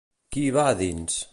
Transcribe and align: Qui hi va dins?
Qui 0.35 0.45
hi 0.45 0.53
va 0.55 0.65
dins? 0.81 1.19